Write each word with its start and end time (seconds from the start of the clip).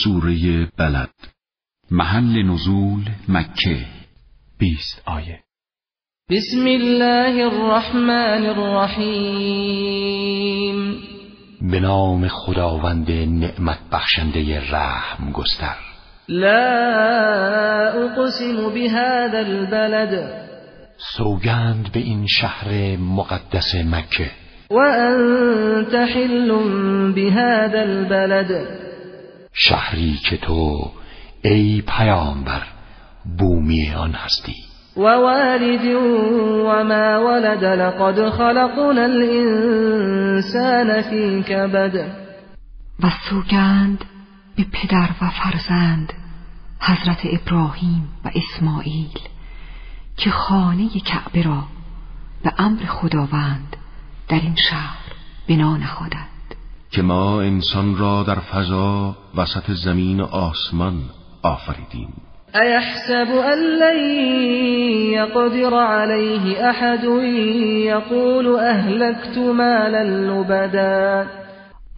سوره 0.00 0.68
بلد 0.78 1.10
محل 1.90 2.42
نزول 2.42 3.04
مکه 3.28 3.86
بیست 4.58 5.02
آیه. 5.06 5.40
بسم 6.30 6.66
الله 6.66 7.44
الرحمن 7.44 8.46
الرحیم. 8.46 9.72
به 11.70 11.80
نام 11.80 12.28
خداوند 12.28 13.10
نعمت 13.10 13.78
بخشنده 13.92 14.70
رحم 14.72 15.32
گستر. 15.32 15.76
لا 16.28 17.92
اقسم 17.92 18.74
بهذا 18.74 19.38
البلد. 19.38 20.42
سوگند 21.16 21.92
به 21.92 22.00
این 22.00 22.26
شهر 22.26 22.96
مقدس 22.96 23.74
مکه. 23.74 24.30
وأنت 24.70 25.94
حل 25.94 26.48
بهذا 27.12 27.80
البلد. 27.80 28.81
شهری 29.52 30.18
که 30.30 30.36
تو 30.36 30.90
ای 31.42 31.82
پیامبر 31.86 32.62
بومی 33.38 33.90
آن 33.90 34.12
هستی. 34.12 34.54
ووالد 34.96 35.84
وما 36.64 37.26
ولد 37.26 37.64
لقد 37.64 38.30
خلقنا 38.30 39.02
الانسان 39.02 41.02
في 41.02 41.42
كبد 41.42 41.96
و 43.02 43.10
سوگند 43.30 44.04
به 44.56 44.66
پدر 44.72 45.10
و 45.22 45.30
فرزند 45.30 46.12
حضرت 46.80 47.20
ابراهیم 47.24 48.08
و 48.24 48.30
اسماعیل 48.34 49.18
که 50.16 50.30
خانه 50.30 50.88
کعبه 50.88 51.42
را 51.42 51.64
به 52.44 52.52
امر 52.58 52.86
خداوند 52.86 53.76
در 54.28 54.40
این 54.40 54.56
شهر 54.70 54.98
بنا 55.48 55.76
نهادند. 55.76 56.31
که 56.92 57.02
ما 57.02 57.42
انسان 57.42 57.96
را 57.96 58.22
در 58.22 58.38
فضا 58.38 59.16
وسط 59.36 59.70
زمین 59.70 60.20
و 60.20 60.24
آسمان 60.24 60.94
آفریدیم. 61.42 62.12
ایحسب 62.54 63.32
ان 63.32 63.58
لن 63.58 63.98
يقدر 65.12 65.74
عليه 65.74 66.68
احد 66.68 67.04
يقول 67.84 68.46
اهلكت 68.46 69.38
مالا 69.38 70.02
لبدا. 70.02 71.26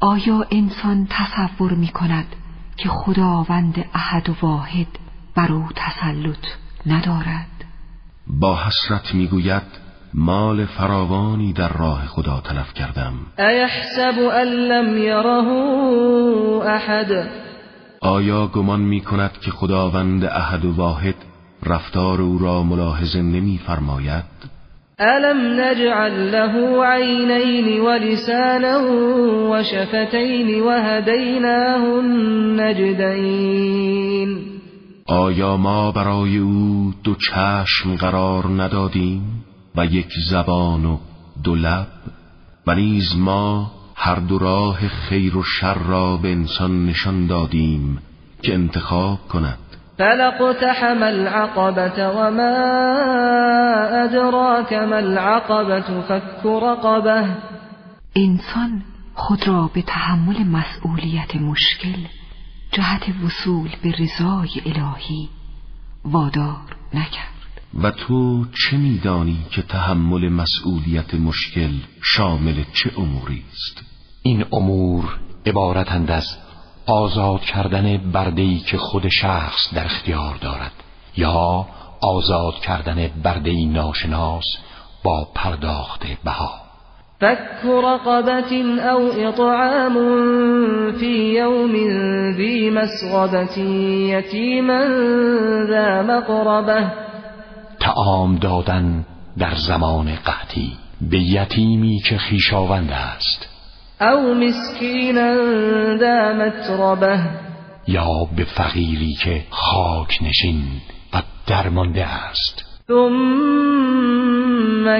آیا 0.00 0.46
انسان 0.50 1.08
تصور 1.10 1.72
می 1.72 1.88
کند 1.88 2.26
که 2.76 2.88
خداوند 2.88 3.84
احد 3.94 4.28
و 4.28 4.34
واحد 4.42 4.86
بر 5.36 5.52
او 5.52 5.68
تسلط 5.76 6.46
ندارد؟ 6.86 7.64
با 8.26 8.56
حسرت 8.56 9.14
می‌گوید 9.14 9.83
مال 10.16 10.66
فراوانی 10.66 11.52
در 11.52 11.68
راه 11.68 12.06
خدا 12.06 12.40
تلف 12.44 12.72
کردم. 12.74 13.12
ایحسب 13.38 14.18
ان 14.32 14.46
لم 14.46 14.98
یره 14.98 15.48
احد. 16.66 17.28
آیا 18.00 18.46
گمان 18.46 18.80
می 18.80 19.00
کند 19.00 19.32
که 19.44 19.50
خداوند 19.50 20.24
احد 20.24 20.64
و 20.64 20.74
واحد 20.76 21.14
رفتار 21.66 22.20
او 22.20 22.38
را 22.38 22.62
ملاحظه 22.62 23.22
نمی 23.22 23.60
فرماید؟ 23.66 24.24
الم 24.98 25.60
نجعل 25.60 26.30
له 26.30 26.84
عینین 26.86 27.80
و 27.80 27.88
لسانا 27.90 28.80
و 29.50 29.62
شفتین 29.62 30.62
و 30.62 30.70
هدیناه 30.70 31.84
النجدین. 31.84 33.24
آیا 35.06 35.56
ما 35.56 35.92
برای 35.92 36.38
او 36.38 36.92
دو 37.04 37.14
چشم 37.14 37.96
قرار 37.96 38.46
ندادیم؟ 38.46 39.43
و 39.76 39.86
یک 39.86 40.12
زبان 40.30 40.84
و 40.84 40.98
دو 41.44 41.54
لب 41.54 41.86
و 42.66 42.74
نیز 42.74 43.16
ما 43.16 43.70
هر 43.96 44.14
دو 44.14 44.38
راه 44.38 44.88
خیر 44.88 45.36
و 45.36 45.42
شر 45.42 45.74
را 45.74 46.16
به 46.16 46.32
انسان 46.32 46.86
نشان 46.86 47.26
دادیم 47.26 47.98
که 48.42 48.54
انتخاب 48.54 49.28
کند. 49.28 49.58
فلقتحم 49.98 51.02
العقبة 51.02 52.08
وما 52.08 52.54
ادراك 54.04 54.72
ما 54.72 54.96
العقبة 54.96 56.00
فك 56.00 56.46
رقبه 56.46 57.36
انسان 58.16 58.82
خود 59.14 59.48
را 59.48 59.70
به 59.74 59.82
تحمل 59.82 60.44
مسئولیت 60.44 61.36
مشکل 61.36 61.98
جهت 62.72 63.02
وصول 63.24 63.70
به 63.82 63.90
رضای 63.90 64.50
الهی 64.66 65.28
وادار 66.04 66.76
نکرد. 66.94 67.33
و 67.82 67.90
تو 67.90 68.44
چه 68.44 68.76
میدانی 68.76 69.38
که 69.50 69.62
تحمل 69.62 70.28
مسئولیت 70.28 71.14
مشکل 71.14 71.70
شامل 72.02 72.54
چه 72.72 72.90
اموری 72.98 73.42
است؟ 73.52 73.82
این 74.22 74.44
امور 74.52 75.18
عبارتند 75.46 76.10
از 76.10 76.24
آزاد 76.86 77.40
کردن 77.40 77.96
بردهی 77.96 78.58
که 78.58 78.76
خود 78.76 79.08
شخص 79.08 79.74
در 79.74 79.84
اختیار 79.84 80.36
دارد 80.40 80.72
یا 81.16 81.66
آزاد 82.00 82.54
کردن 82.54 83.10
بردهی 83.22 83.66
ناشناس 83.66 84.44
با 85.04 85.28
پرداخت 85.34 86.06
بها. 86.24 86.50
فك 87.20 87.64
رقبة 87.64 88.52
او 88.90 89.28
اطعام 89.28 89.94
في 90.92 91.34
يوم 91.34 91.72
ذي 92.36 92.70
مسغبة 92.70 93.58
يتيما 94.08 94.84
ذا 95.68 96.02
مقربه. 96.02 97.03
تعام 97.84 98.36
دادن 98.36 99.06
در 99.38 99.54
زمان 99.54 100.14
قحطی 100.24 100.72
به 101.10 101.18
یتیمی 101.18 102.00
که 102.08 102.18
خیشاوند 102.18 102.90
است. 102.90 103.48
او 104.00 104.34
مسکینا 104.34 105.34
ذا 105.96 106.32
متربه. 106.32 107.18
یا 107.88 108.08
به 108.36 108.44
فقیری 108.44 109.14
که 109.14 109.44
خاک 109.50 110.18
نشین 110.22 110.64
و 111.14 111.22
درمانده 111.46 112.04
است. 112.06 112.64
ثم 112.88 113.04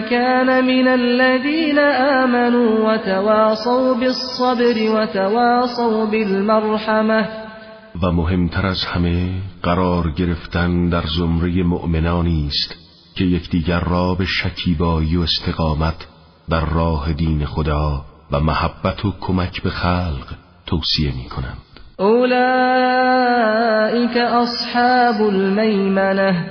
كان 0.01 0.61
من 0.61 0.89
الذين 0.89 1.79
آمنوا 2.23 2.95
وتواصوا 2.95 3.95
بالصبر 3.95 4.91
وتواصوا 4.91 6.07
بالمرحمه 6.07 7.44
و 8.03 8.13
مهمتر 8.13 8.67
از 8.67 8.85
همه 8.85 9.33
قرار 9.63 10.11
گرفتن 10.11 10.89
در 10.89 11.05
زمره 11.19 11.63
مؤمنانی 11.63 12.47
است 12.47 12.75
که 13.15 13.25
یکدیگر 13.25 13.81
را 13.81 14.15
به 14.15 14.25
شکیبایی 14.25 15.17
و 15.17 15.21
استقامت 15.21 16.07
در 16.51 16.65
راه 16.65 17.13
دین 17.13 17.47
خدا 17.47 18.05
و 18.31 18.41
محبت 18.41 19.05
و 19.05 19.13
کمک 19.21 19.63
به 19.63 19.71
خلق 19.71 20.35
توصیه 20.67 21.15
می 21.17 21.25
کنند. 21.25 21.59
اولئک 21.99 23.37
اصحاب 24.17 25.23
المیمنه. 25.23 26.51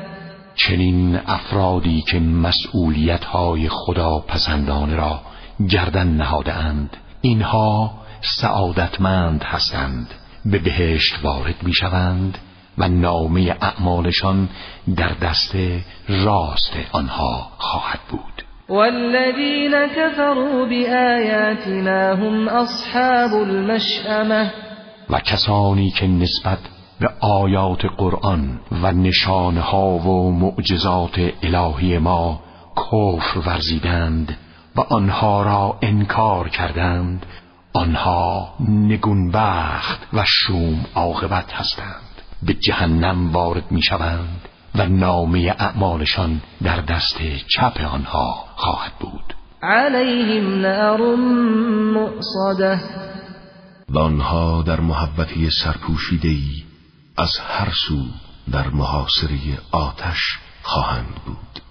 چنین 0.56 1.20
افرادی 1.28 2.02
که 2.02 2.20
مسئولیت 2.20 3.26
های 3.26 3.70
خدا 3.70 4.20
پسندانه 4.20 4.96
را 4.96 5.22
گردن 5.70 6.08
نهاده 6.08 6.53
اند 6.53 6.98
اینها 7.22 7.92
سعادتمند 8.22 9.44
هستند. 9.44 10.08
به 10.46 10.59
بهشت 10.59 11.20
وارد 11.24 11.56
می 11.64 11.74
شوند 11.74 12.38
و 12.78 12.88
نامه 12.88 13.56
اعمالشان 13.62 14.50
در 14.98 15.14
دست 15.22 15.56
راست 16.09 16.74
آنها 16.92 17.48
خواهد 17.58 18.00
بود. 18.09 18.44
والذین 18.70 19.88
كفروا 19.88 20.66
بآیاتنا 20.66 22.16
هم 22.16 22.48
اصحاب 22.48 23.34
المشأمه 23.34 24.53
و 25.09 25.20
کسانی 25.20 25.90
که 25.90 26.08
نسبت 26.08 26.59
به 27.00 27.09
آیات 27.20 27.86
قرآن 27.98 28.59
و 28.72 28.92
نشانها 28.92 29.88
و 29.88 30.32
معجزات 30.32 31.20
الهی 31.44 31.98
ما 31.98 32.40
کفر 32.76 33.40
ورزیدند 33.40 34.38
و 34.76 34.82
آنها 34.82 35.44
را 35.44 35.78
انکار 35.82 36.50
کردند 36.50 37.26
آنها 37.73 38.53
نگونبخت 38.69 40.00
و 40.13 40.23
شوم 40.25 40.85
عاقبت 40.95 41.53
هستند. 41.53 42.22
به 42.43 42.53
جهنم 42.53 43.31
وارد 43.31 43.72
می 43.72 43.81
شوند 43.81 44.41
و 44.75 44.85
نامه 44.85 45.55
اعمالشان 45.59 46.41
در 46.64 46.81
دست 46.81 47.17
چپ 47.47 47.81
آنها 47.93 48.46
خواهد 48.55 48.91
بود. 48.99 49.35
علیهم 49.64 50.61
نار 50.61 51.16
مؤصده. 51.93 52.79
و 53.90 53.99
آنها 53.99 54.61
در 54.61 54.79
محبتی 54.79 55.49
سرپوشیده 55.49 56.28
ای 56.28 56.64
از 57.17 57.40
هر 57.40 57.72
سو 57.87 58.05
در 58.52 58.67
محاصره 58.67 59.37
آتش 59.72 60.19
خواهند 60.64 61.16
بود. 61.26 61.63